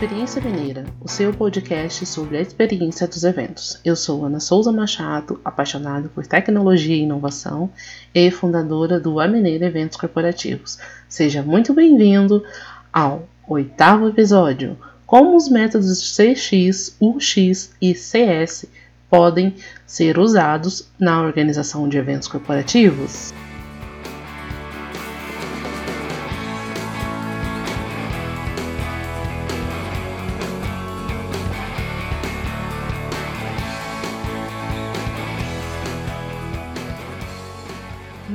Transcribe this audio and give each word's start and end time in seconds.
Experiência 0.00 0.40
Mineira, 0.40 0.86
o 0.98 1.06
seu 1.06 1.30
podcast 1.30 2.06
sobre 2.06 2.38
a 2.38 2.40
experiência 2.40 3.06
dos 3.06 3.22
eventos. 3.22 3.78
Eu 3.84 3.94
sou 3.94 4.24
Ana 4.24 4.40
Souza 4.40 4.72
Machado, 4.72 5.38
apaixonada 5.44 6.08
por 6.08 6.26
tecnologia 6.26 6.96
e 6.96 7.00
inovação 7.00 7.68
e 8.14 8.30
fundadora 8.30 8.98
do 8.98 9.20
A 9.20 9.28
Mineira 9.28 9.66
Eventos 9.66 9.98
Corporativos. 9.98 10.78
Seja 11.06 11.42
muito 11.42 11.74
bem-vindo 11.74 12.42
ao 12.90 13.28
oitavo 13.46 14.08
episódio: 14.08 14.74
Como 15.04 15.36
os 15.36 15.50
métodos 15.50 16.16
CX, 16.16 16.96
UX 16.98 17.70
e 17.78 17.94
CS 17.94 18.64
podem 19.10 19.54
ser 19.84 20.18
usados 20.18 20.88
na 20.98 21.20
organização 21.20 21.86
de 21.86 21.98
eventos 21.98 22.26
corporativos. 22.26 23.34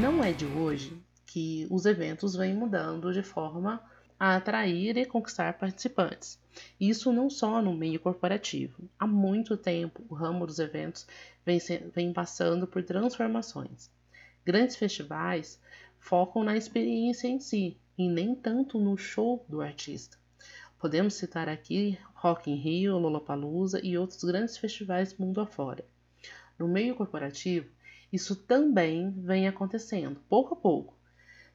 Não 0.05 0.23
é 0.23 0.32
de 0.32 0.45
hoje 0.45 0.95
que 1.26 1.66
os 1.68 1.88
eventos 1.88 2.36
vêm 2.36 2.54
mudando 2.54 3.12
de 3.12 3.23
forma 3.23 3.84
a 4.20 4.36
atrair 4.36 4.95
e 4.98 5.04
conquistar 5.04 5.58
participantes. 5.58 6.40
Isso 6.80 7.12
não 7.12 7.28
só 7.28 7.59
no 7.59 7.73
meio 7.73 8.00
corporativo. 8.00 8.88
Há 9.00 9.08
muito 9.08 9.58
tempo, 9.58 10.05
o 10.08 10.14
ramo 10.14 10.45
dos 10.45 10.59
eventos 10.59 11.08
vem, 11.44 11.59
vem 11.91 12.14
passando 12.14 12.68
por 12.68 12.84
transformações. 12.84 13.90
Grandes 14.45 14.76
festivais 14.76 15.59
focam 15.98 16.44
na 16.44 16.56
experiência 16.56 17.28
em 17.28 17.39
si 17.39 17.76
e 17.98 18.08
nem 18.08 18.36
tanto 18.36 18.80
no 18.80 18.95
show 18.95 19.44
do 19.50 19.59
artista. 19.59 20.20
Podemos 20.78 21.16
citar 21.16 21.50
aqui 21.50 21.98
Rock 22.14 22.52
in 22.52 22.58
Rio, 22.58 23.00
Lollapalooza 23.00 23.83
e 23.83 23.98
outros 23.98 24.23
grandes 24.23 24.56
festivais 24.56 25.17
mundo 25.17 25.42
afora. 25.42 25.83
No 26.59 26.67
meio 26.67 26.94
corporativo, 26.94 27.73
isso 28.16 28.35
também 28.35 29.11
vem 29.11 29.47
acontecendo, 29.47 30.19
pouco 30.27 30.53
a 30.53 30.58
pouco. 30.58 30.97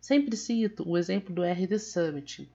Sempre 0.01 0.37
cito 0.37 0.89
o 0.89 0.97
exemplo 0.97 1.35
do 1.35 1.43
RD 1.43 1.79
Summit 1.79 2.51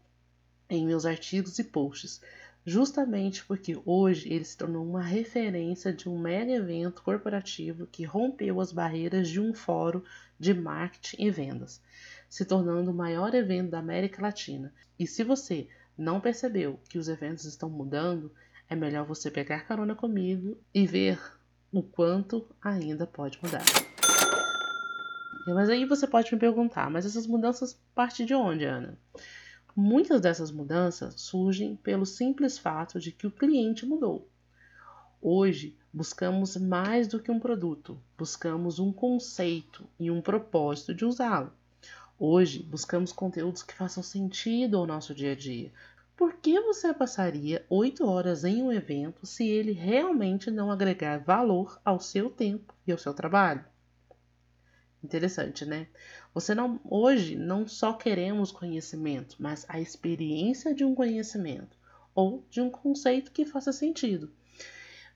em 0.69 0.85
meus 0.85 1.05
artigos 1.05 1.59
e 1.59 1.63
posts, 1.63 2.21
justamente 2.65 3.45
porque 3.45 3.79
hoje 3.85 4.31
ele 4.31 4.43
se 4.43 4.57
tornou 4.57 4.83
uma 4.83 5.01
referência 5.01 5.93
de 5.93 6.09
um 6.09 6.17
mega 6.17 6.51
evento 6.51 7.03
corporativo 7.03 7.85
que 7.87 8.03
rompeu 8.03 8.59
as 8.59 8.71
barreiras 8.71 9.27
de 9.29 9.39
um 9.39 9.53
fórum 9.53 10.01
de 10.39 10.53
marketing 10.53 11.23
e 11.23 11.29
vendas, 11.29 11.81
se 12.29 12.45
tornando 12.45 12.91
o 12.91 12.95
maior 12.95 13.35
evento 13.35 13.71
da 13.71 13.79
América 13.79 14.21
Latina. 14.21 14.73
E 14.97 15.05
se 15.05 15.23
você 15.23 15.67
não 15.97 16.19
percebeu 16.19 16.79
que 16.89 16.97
os 16.97 17.07
eventos 17.07 17.45
estão 17.45 17.69
mudando, 17.69 18.31
é 18.67 18.75
melhor 18.75 19.05
você 19.05 19.29
pegar 19.29 19.67
carona 19.67 19.93
comigo 19.93 20.57
e 20.73 20.87
ver 20.87 21.19
o 21.79 21.83
quanto 21.83 22.45
ainda 22.61 23.05
pode 23.05 23.39
mudar. 23.41 23.63
Mas 25.47 25.69
aí 25.69 25.85
você 25.85 26.07
pode 26.07 26.33
me 26.33 26.39
perguntar, 26.39 26.89
mas 26.89 27.05
essas 27.05 27.27
mudanças 27.27 27.79
partem 27.93 28.25
de 28.25 28.33
onde, 28.33 28.65
Ana? 28.65 28.97
Muitas 29.75 30.21
dessas 30.21 30.51
mudanças 30.51 31.19
surgem 31.19 31.75
pelo 31.75 32.05
simples 32.05 32.57
fato 32.57 32.99
de 32.99 33.11
que 33.11 33.27
o 33.27 33.31
cliente 33.31 33.85
mudou. 33.85 34.27
Hoje, 35.21 35.77
buscamos 35.91 36.55
mais 36.55 37.07
do 37.07 37.19
que 37.19 37.29
um 37.29 37.39
produto, 37.39 37.99
buscamos 38.17 38.79
um 38.79 38.91
conceito 38.91 39.85
e 39.99 40.09
um 40.09 40.21
propósito 40.21 40.93
de 40.93 41.03
usá-lo. 41.03 41.51
Hoje, 42.17 42.63
buscamos 42.63 43.11
conteúdos 43.11 43.61
que 43.61 43.73
façam 43.73 44.01
sentido 44.01 44.77
ao 44.77 44.87
nosso 44.87 45.13
dia 45.13 45.33
a 45.33 45.35
dia. 45.35 45.71
Por 46.15 46.35
que 46.35 46.59
você 46.61 46.93
passaria 46.93 47.65
oito 47.69 48.07
horas 48.07 48.45
em 48.45 48.61
um 48.61 48.71
evento 48.71 49.25
se 49.25 49.45
ele 49.45 49.73
realmente 49.73 50.49
não 50.49 50.71
agregar 50.71 51.17
valor 51.17 51.79
ao 51.83 51.99
seu 51.99 52.29
tempo 52.29 52.73
e 52.87 52.91
ao 52.93 52.97
seu 52.97 53.13
trabalho? 53.13 53.65
Interessante, 55.03 55.65
né? 55.65 55.87
Você 56.33 56.55
não 56.55 56.79
hoje 56.85 57.35
não 57.35 57.67
só 57.67 57.93
queremos 57.93 58.51
conhecimento, 58.51 59.35
mas 59.39 59.65
a 59.67 59.79
experiência 59.79 60.73
de 60.73 60.85
um 60.85 60.95
conhecimento 60.95 61.77
ou 62.15 62.45
de 62.49 62.61
um 62.61 62.69
conceito 62.69 63.31
que 63.31 63.45
faça 63.45 63.73
sentido. 63.73 64.31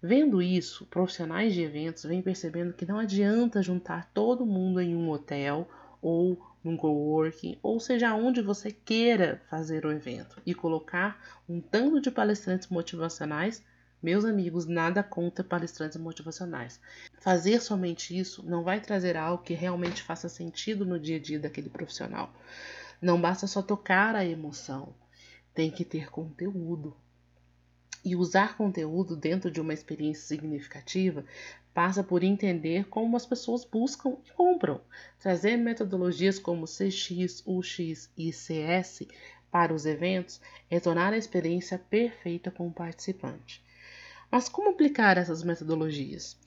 Vendo 0.02 0.41
isso, 0.41 0.85
profissionais 0.85 1.53
de 1.53 1.62
eventos 1.62 2.03
vêm 2.03 2.22
percebendo 2.22 2.73
que 2.73 2.85
não 2.85 3.00
adianta 3.00 3.62
juntar 3.62 4.12
todo 4.13 4.46
mundo 4.46 4.81
em 4.81 4.96
um 4.96 5.09
hotel 5.09 5.68
ou 6.02 6.48
num 6.64 6.75
coworking, 6.75 7.58
ou 7.64 7.80
seja, 7.80 8.14
onde 8.14 8.42
você 8.42 8.72
queira 8.72 9.42
fazer 9.50 9.86
o 9.86 9.92
evento 9.92 10.42
e 10.46 10.53
colocar 10.53 11.22
um 11.47 11.62
tanto 11.62 12.02
de 12.02 12.12
palestrantes 12.12 12.68
motivacionais 12.68 13.64
meus 14.02 14.24
amigos, 14.24 14.66
nada 14.66 15.03
contra 15.03 15.44
palestrantes 15.44 15.97
motivacionais. 15.97 16.80
Fazer 17.20 17.59
somente 17.62 18.18
isso 18.18 18.42
não 18.47 18.64
vai 18.64 18.80
trazer 18.80 19.18
algo 19.18 19.44
que 19.44 19.53
realmente 19.53 20.02
faça 20.02 20.30
sentido 20.30 20.86
no 20.86 21.00
dia 21.00 21.18
a 21.18 21.20
dia 21.20 21.40
daquele 21.40 21.70
profissional. 21.70 22.34
Não 23.02 23.20
basta 23.20 23.46
só 23.46 23.62
tocar 23.62 24.16
a 24.16 24.26
emoção, 24.26 24.94
tem 25.53 25.70
que 25.70 25.84
ter 25.84 26.09
conteúdo. 26.09 26.96
E 28.03 28.15
usar 28.15 28.55
conteúdo 28.55 29.15
dentro 29.15 29.51
de 29.51 29.59
uma 29.59 29.73
experiência 29.73 30.25
significativa 30.25 31.25
passa 31.73 32.03
por 32.03 32.23
entender 32.23 32.85
como 32.89 33.15
as 33.15 33.25
pessoas 33.25 33.63
buscam 33.63 34.17
e 34.25 34.31
compram. 34.31 34.81
Trazer 35.19 35.57
metodologias 35.57 36.39
como 36.39 36.65
CX, 36.65 37.43
UX 37.45 38.09
e 38.17 38.33
CS 38.33 39.03
para 39.51 39.73
os 39.73 39.85
eventos 39.85 40.39
é 40.69 40.79
tornar 40.79 41.13
a 41.13 41.17
experiência 41.17 41.77
perfeita 41.77 42.51
com 42.51 42.67
o 42.67 42.73
participante. 42.73 43.63
Mas 44.31 44.47
como 44.47 44.69
aplicar 44.69 45.17
essas 45.17 45.43
metodologias? 45.43 46.37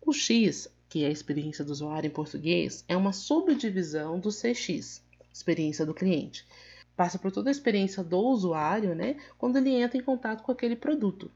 O 0.00 0.12
X, 0.12 0.68
que 0.88 1.04
é 1.04 1.06
a 1.06 1.12
experiência 1.12 1.64
do 1.64 1.70
usuário 1.70 2.08
em 2.08 2.10
português, 2.10 2.84
é 2.88 2.96
uma 2.96 3.12
subdivisão 3.12 4.18
do 4.18 4.30
CX, 4.30 5.02
experiência 5.32 5.86
do 5.86 5.94
cliente. 5.94 6.44
Passa 6.96 7.18
por 7.18 7.32
toda 7.32 7.50
a 7.50 7.52
experiência 7.52 8.02
do 8.02 8.18
usuário, 8.18 8.94
né, 8.94 9.16
quando 9.38 9.56
ele 9.56 9.70
entra 9.70 9.98
em 9.98 10.02
contato 10.02 10.42
com 10.42 10.52
aquele 10.52 10.76
produto. 10.76 11.30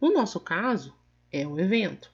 No 0.00 0.12
nosso 0.12 0.40
caso, 0.40 0.94
é 1.32 1.46
um 1.46 1.58
evento. 1.58 2.10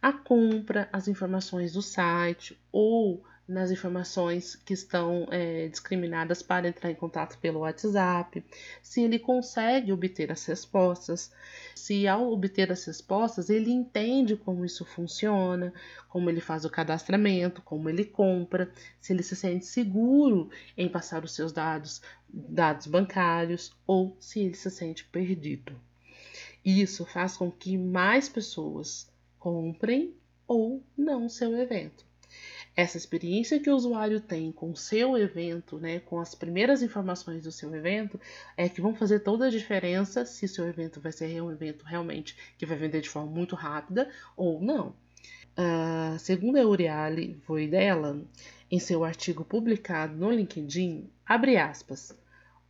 A 0.00 0.12
compra, 0.12 0.88
as 0.92 1.08
informações 1.08 1.72
do 1.72 1.82
site 1.82 2.58
ou 2.70 3.24
nas 3.48 3.70
informações 3.70 4.56
que 4.56 4.74
estão 4.74 5.28
é, 5.30 5.68
discriminadas 5.68 6.42
para 6.42 6.68
entrar 6.68 6.90
em 6.90 6.94
contato 6.94 7.38
pelo 7.38 7.60
WhatsApp, 7.60 8.44
se 8.82 9.02
ele 9.02 9.18
consegue 9.18 9.92
obter 9.92 10.32
as 10.32 10.44
respostas, 10.46 11.32
se 11.74 12.08
ao 12.08 12.32
obter 12.32 12.72
as 12.72 12.84
respostas 12.84 13.48
ele 13.48 13.70
entende 13.70 14.36
como 14.36 14.64
isso 14.64 14.84
funciona, 14.84 15.72
como 16.08 16.28
ele 16.28 16.40
faz 16.40 16.64
o 16.64 16.70
cadastramento, 16.70 17.62
como 17.62 17.88
ele 17.88 18.04
compra, 18.04 18.70
se 19.00 19.12
ele 19.12 19.22
se 19.22 19.36
sente 19.36 19.64
seguro 19.64 20.50
em 20.76 20.88
passar 20.88 21.22
os 21.22 21.32
seus 21.32 21.52
dados, 21.52 22.02
dados 22.28 22.86
bancários 22.88 23.72
ou 23.86 24.16
se 24.18 24.40
ele 24.40 24.54
se 24.54 24.70
sente 24.70 25.04
perdido. 25.04 25.72
Isso 26.64 27.06
faz 27.06 27.36
com 27.36 27.48
que 27.48 27.78
mais 27.78 28.28
pessoas 28.28 29.08
comprem 29.38 30.12
ou 30.48 30.82
não 30.96 31.28
seu 31.28 31.56
evento 31.56 32.05
essa 32.76 32.98
experiência 32.98 33.58
que 33.58 33.70
o 33.70 33.74
usuário 33.74 34.20
tem 34.20 34.52
com 34.52 34.70
o 34.70 34.76
seu 34.76 35.16
evento, 35.16 35.78
né, 35.78 36.00
com 36.00 36.20
as 36.20 36.34
primeiras 36.34 36.82
informações 36.82 37.42
do 37.42 37.50
seu 37.50 37.74
evento, 37.74 38.20
é 38.54 38.68
que 38.68 38.82
vão 38.82 38.94
fazer 38.94 39.20
toda 39.20 39.46
a 39.46 39.50
diferença 39.50 40.26
se 40.26 40.46
seu 40.46 40.68
evento 40.68 41.00
vai 41.00 41.10
ser 41.10 41.40
um 41.40 41.50
evento 41.50 41.86
realmente 41.86 42.36
que 42.58 42.66
vai 42.66 42.76
vender 42.76 43.00
de 43.00 43.08
forma 43.08 43.30
muito 43.30 43.56
rápida 43.56 44.10
ou 44.36 44.60
não. 44.60 44.94
Uh, 45.58 46.18
segundo 46.18 46.56
a 46.56 46.60
Euriale 46.60 47.40
Voidella, 47.46 48.22
em 48.70 48.78
seu 48.78 49.04
artigo 49.04 49.42
publicado 49.42 50.14
no 50.14 50.30
LinkedIn, 50.30 51.08
abre 51.24 51.56
aspas, 51.56 52.14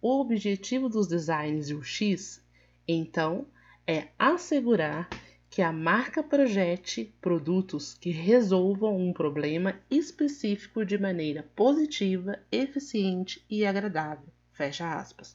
o 0.01 0.21
objetivo 0.21 0.89
dos 0.89 1.09
designs 1.09 1.69
UX, 1.71 2.41
então, 2.87 3.45
é 3.85 4.07
assegurar 4.17 5.11
que 5.57 5.63
a 5.63 5.73
marca 5.73 6.23
projete 6.23 7.15
produtos 7.19 7.95
que 7.95 8.11
resolvam 8.11 8.95
um 8.95 9.11
problema 9.11 9.81
específico 9.91 10.85
de 10.85 10.99
maneira 10.99 11.49
positiva, 11.57 12.39
eficiente 12.53 13.43
e 13.49 13.65
agradável. 13.65 14.29
Fecha 14.53 14.87
aspas. 15.01 15.35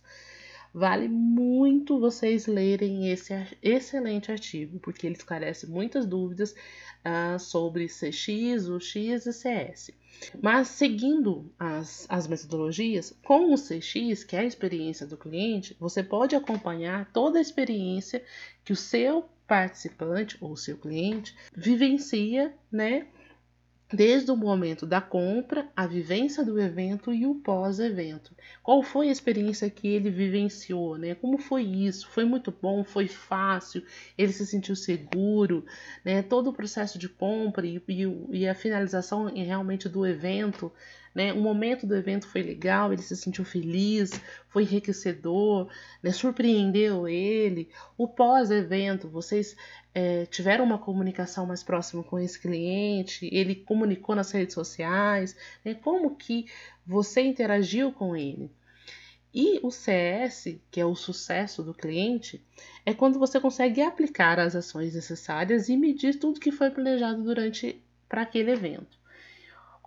Vale 0.71 1.07
muito 1.07 1.99
vocês 1.99 2.45
lerem 2.45 3.09
esse 3.11 3.33
excelente 3.63 4.31
artigo, 4.31 4.77
porque 4.77 5.07
ele 5.07 5.15
esclarece 5.15 5.65
muitas 5.65 6.05
dúvidas 6.05 6.51
uh, 6.51 7.39
sobre 7.39 7.87
CX, 7.87 8.69
UX 8.69 9.25
e 9.25 9.33
CS. 9.33 9.91
Mas 10.39 10.67
seguindo 10.67 11.51
as, 11.57 12.05
as 12.07 12.27
metodologias, 12.27 13.11
com 13.25 13.51
o 13.51 13.57
CX, 13.57 14.23
que 14.23 14.35
é 14.35 14.41
a 14.41 14.45
experiência 14.45 15.07
do 15.07 15.17
cliente, 15.17 15.75
você 15.79 16.03
pode 16.03 16.35
acompanhar 16.35 17.11
toda 17.11 17.39
a 17.39 17.41
experiência 17.41 18.23
que 18.63 18.71
o 18.71 18.75
seu 18.75 19.27
participante 19.51 20.37
ou 20.39 20.55
seu 20.55 20.77
cliente 20.77 21.35
vivencia, 21.53 22.55
né, 22.71 23.07
desde 23.91 24.31
o 24.31 24.37
momento 24.37 24.85
da 24.85 25.01
compra, 25.01 25.67
a 25.75 25.85
vivência 25.85 26.41
do 26.45 26.57
evento 26.57 27.13
e 27.13 27.25
o 27.25 27.35
pós-evento. 27.35 28.33
Qual 28.63 28.81
foi 28.81 29.09
a 29.09 29.11
experiência 29.11 29.69
que 29.69 29.89
ele 29.89 30.09
vivenciou, 30.09 30.97
né? 30.97 31.15
Como 31.15 31.37
foi 31.37 31.63
isso? 31.63 32.07
Foi 32.07 32.23
muito 32.23 32.49
bom? 32.61 32.85
Foi 32.85 33.09
fácil? 33.09 33.83
Ele 34.17 34.31
se 34.31 34.45
sentiu 34.45 34.73
seguro, 34.73 35.65
né? 36.05 36.21
Todo 36.21 36.49
o 36.49 36.53
processo 36.53 36.97
de 36.97 37.09
compra 37.09 37.67
e, 37.67 37.83
e, 37.89 38.27
e 38.29 38.47
a 38.47 38.55
finalização 38.55 39.25
realmente 39.25 39.89
do 39.89 40.07
evento 40.07 40.71
né? 41.13 41.33
O 41.33 41.39
momento 41.41 41.85
do 41.85 41.95
evento 41.95 42.27
foi 42.27 42.41
legal, 42.41 42.91
ele 42.91 43.01
se 43.01 43.15
sentiu 43.15 43.43
feliz, 43.43 44.11
foi 44.47 44.63
enriquecedor, 44.63 45.69
né? 46.01 46.11
surpreendeu 46.11 47.07
ele. 47.07 47.69
O 47.97 48.07
pós-evento, 48.07 49.07
vocês 49.07 49.55
é, 49.93 50.25
tiveram 50.25 50.63
uma 50.63 50.77
comunicação 50.77 51.45
mais 51.45 51.63
próxima 51.63 52.03
com 52.03 52.17
esse 52.17 52.39
cliente, 52.39 53.29
ele 53.31 53.55
comunicou 53.55 54.15
nas 54.15 54.31
redes 54.31 54.53
sociais, 54.53 55.35
né? 55.63 55.73
como 55.73 56.15
que 56.15 56.45
você 56.85 57.21
interagiu 57.21 57.91
com 57.91 58.15
ele. 58.15 58.49
E 59.33 59.59
o 59.63 59.71
CS, 59.71 60.57
que 60.69 60.81
é 60.81 60.85
o 60.85 60.93
sucesso 60.93 61.63
do 61.63 61.73
cliente, 61.73 62.45
é 62.85 62.93
quando 62.93 63.17
você 63.17 63.39
consegue 63.39 63.81
aplicar 63.81 64.37
as 64.39 64.57
ações 64.57 64.93
necessárias 64.93 65.69
e 65.69 65.77
medir 65.77 66.19
tudo 66.19 66.39
que 66.39 66.51
foi 66.51 66.69
planejado 66.69 67.23
durante 67.23 67.81
para 68.09 68.23
aquele 68.23 68.51
evento. 68.51 69.00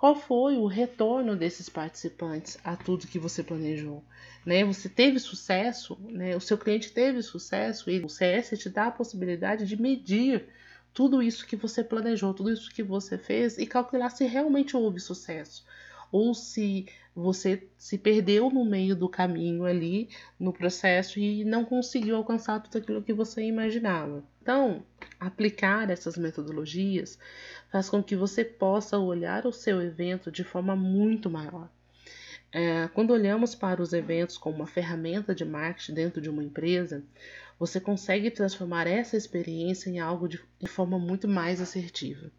Qual 0.05 0.15
foi 0.15 0.59
o 0.59 0.67
retorno 0.67 1.35
desses 1.35 1.71
participantes 1.71 2.59
a 2.63 2.77
tudo 2.77 3.07
que 3.07 3.19
você 3.19 3.43
planejou? 3.43 4.05
Né? 4.45 4.63
Você 4.63 4.87
teve 4.87 5.19
sucesso, 5.19 5.97
né? 6.11 6.37
o 6.37 6.41
seu 6.41 6.59
cliente 6.59 6.93
teve 6.93 7.23
sucesso, 7.23 7.91
e 7.91 8.05
o 8.05 8.09
CS 8.11 8.51
te 8.59 8.69
dá 8.69 8.89
a 8.89 8.91
possibilidade 8.91 9.65
de 9.65 9.81
medir 9.81 10.47
tudo 10.93 11.23
isso 11.23 11.47
que 11.47 11.57
você 11.57 11.83
planejou, 11.83 12.35
tudo 12.35 12.53
isso 12.53 12.71
que 12.71 12.83
você 12.83 13.17
fez 13.17 13.57
e 13.57 13.65
calcular 13.67 14.11
se 14.11 14.27
realmente 14.27 14.77
houve 14.77 15.01
sucesso 15.01 15.65
ou 16.13 16.35
se 16.35 16.87
você 17.13 17.67
se 17.77 17.99
perdeu 17.99 18.51
no 18.51 18.65
meio 18.65 18.95
do 18.95 19.09
caminho 19.09 19.65
ali 19.65 20.09
no 20.39 20.53
processo 20.53 21.19
e 21.19 21.45
não 21.45 21.65
conseguiu 21.65 22.15
alcançar 22.15 22.61
tudo 22.61 22.79
aquilo 22.79 23.03
que 23.03 23.13
você 23.13 23.43
imaginava. 23.43 24.23
Então, 24.45 24.85
aplicar 25.19 25.89
essas 25.89 26.19
metodologias 26.19 27.19
faz 27.73 27.89
com 27.89 28.03
que 28.03 28.15
você 28.15 28.45
possa 28.45 28.99
olhar 28.99 29.47
o 29.47 29.53
seu 29.53 29.81
evento 29.81 30.31
de 30.31 30.45
forma 30.45 30.77
muito 30.77 31.31
maior. 31.31 31.71
É, 32.53 32.87
quando 32.89 33.15
olhamos 33.15 33.55
para 33.55 33.81
os 33.81 33.95
eventos 33.95 34.37
como 34.37 34.57
uma 34.57 34.67
ferramenta 34.67 35.35
de 35.35 35.47
marketing 35.47 35.95
dentro 35.95 36.21
de 36.21 36.29
uma 36.29 36.45
empresa, 36.45 37.03
você 37.59 37.81
consegue 37.81 38.31
transformar 38.31 38.87
essa 38.87 39.17
experiência 39.17 39.89
em 39.89 39.99
algo 39.99 40.29
de, 40.29 40.39
de 40.61 40.67
forma 40.67 40.99
muito 40.99 41.27
mais 41.27 41.59
assertiva. 41.59 42.31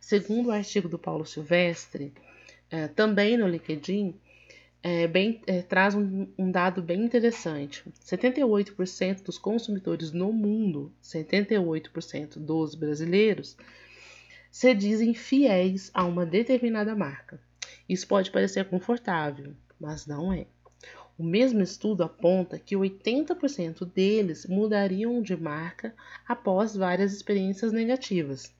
Segundo 0.00 0.46
o 0.46 0.52
artigo 0.52 0.88
do 0.88 0.98
Paulo 0.98 1.26
Silvestre, 1.26 2.14
é, 2.70 2.88
também 2.88 3.36
no 3.36 3.46
LinkedIn, 3.46 4.18
é, 4.82 5.06
bem, 5.08 5.42
é, 5.46 5.60
traz 5.62 5.94
um, 5.94 6.28
um, 6.38 6.50
dado 6.50 6.80
bem 6.80 7.04
interessante. 7.04 7.84
78% 8.04 9.22
dos 9.22 9.36
consumidores 9.36 10.12
no 10.12 10.32
mundo, 10.32 10.92
78% 11.02 12.38
dos 12.38 12.74
brasileiros, 12.74 13.56
se 14.50 14.74
dizem 14.74 15.14
fiéis 15.14 15.90
a 15.92 16.04
uma 16.04 16.24
determinada 16.24 16.94
marca. 16.94 17.40
Isso 17.88 18.06
pode 18.06 18.30
parecer 18.30 18.68
confortável, 18.68 19.54
mas 19.80 20.06
não 20.06 20.32
é. 20.32 20.46
O 21.18 21.24
mesmo 21.24 21.60
estudo 21.60 22.04
aponta 22.04 22.58
que 22.58 22.76
80% 22.76 23.84
deles 23.84 24.46
mudariam 24.46 25.20
de 25.20 25.36
marca 25.36 25.92
após 26.26 26.76
várias 26.76 27.12
experiências 27.12 27.72
negativas. 27.72 28.54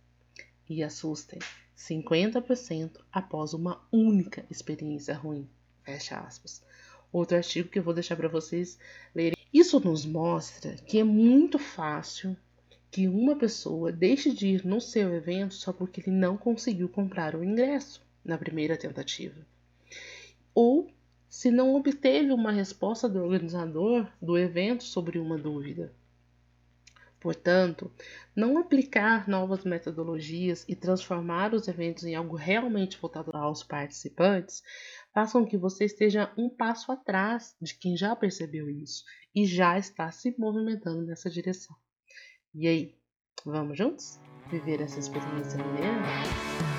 E 0.69 0.83
assustem, 0.83 1.39
50% 1.77 2.99
após 3.13 3.55
uma 3.55 3.81
única 3.93 4.45
experiência 4.51 5.15
ruim. 5.15 5.49
Fecha 5.89 6.19
aspas. 6.19 6.63
Outro 7.11 7.39
artigo 7.39 7.71
que 7.71 7.79
eu 7.79 7.83
vou 7.83 7.95
deixar 7.95 8.15
para 8.15 8.29
vocês 8.29 8.79
lerem. 9.15 9.39
Isso 9.51 9.81
nos 9.81 10.05
mostra 10.05 10.73
que 10.73 10.99
é 10.99 11.05
muito 11.05 11.59
fácil 11.59 12.37
que 12.91 13.09
uma 13.09 13.35
pessoa 13.37 13.91
deixe 13.91 14.31
de 14.31 14.49
ir 14.49 14.67
no 14.67 14.83
seu 14.83 15.15
evento 15.15 15.55
só 15.55 15.73
porque 15.73 16.03
ele 16.03 16.11
não 16.11 16.37
conseguiu 16.37 16.91
comprar 16.91 17.35
o 17.35 17.43
ingresso 17.43 18.07
na 18.23 18.37
primeira 18.37 18.77
tentativa. 18.77 19.41
Ou 20.55 20.91
se 21.27 21.51
não 21.51 21.75
obteve 21.75 22.33
uma 22.33 22.53
resposta 22.53 23.09
do 23.09 23.21
organizador 23.25 24.07
do 24.21 24.37
evento 24.37 24.85
sobre 24.85 25.19
uma 25.19 25.39
dúvida. 25.39 25.91
Portanto, 27.21 27.91
não 28.35 28.59
aplicar 28.59 29.29
novas 29.29 29.65
metodologias 29.65 30.65
e 30.69 30.77
transformar 30.77 31.53
os 31.53 31.67
eventos 31.67 32.05
em 32.05 32.15
algo 32.15 32.37
realmente 32.37 32.97
voltado 32.97 33.37
aos 33.37 33.65
participantes 33.65 34.63
façam 35.13 35.45
que 35.45 35.57
você 35.57 35.85
esteja 35.85 36.33
um 36.37 36.49
passo 36.49 36.93
atrás 36.93 37.57
de 37.61 37.75
quem 37.75 37.97
já 37.97 38.15
percebeu 38.15 38.69
isso 38.69 39.05
e 39.35 39.47
já 39.47 39.79
está 39.79 40.11
se 40.11 40.35
movimentando 40.39 41.03
nessa 41.03 41.31
direção. 41.31 41.77
E 42.55 42.67
aí, 42.67 42.95
vamos 43.45 43.77
juntos? 43.77 44.21
Viver 44.51 44.81
essa 44.81 44.99
experiência 44.99 45.63
mineira? 45.63 46.78